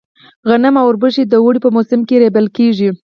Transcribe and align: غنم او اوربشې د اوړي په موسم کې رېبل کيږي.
غنم 0.49 0.75
او 0.81 0.85
اوربشې 0.87 1.23
د 1.27 1.33
اوړي 1.41 1.59
په 1.63 1.69
موسم 1.75 1.99
کې 2.07 2.15
رېبل 2.23 2.45
کيږي. 2.57 2.89